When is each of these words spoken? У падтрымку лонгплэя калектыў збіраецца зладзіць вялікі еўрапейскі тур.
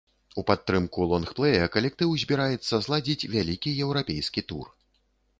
У 0.41 0.43
падтрымку 0.49 1.05
лонгплэя 1.11 1.67
калектыў 1.75 2.15
збіраецца 2.21 2.79
зладзіць 2.85 3.27
вялікі 3.35 3.75
еўрапейскі 3.85 4.41
тур. 4.53 4.65